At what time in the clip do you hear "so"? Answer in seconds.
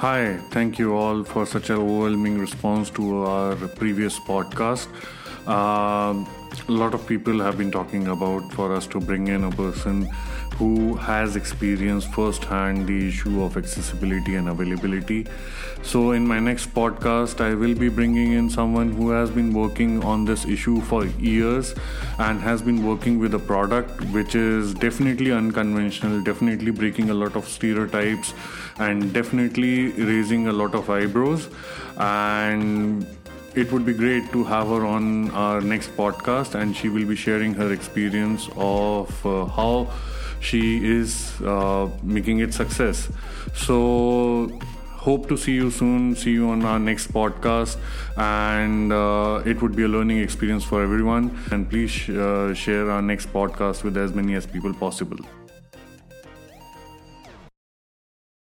15.82-16.10, 43.54-44.50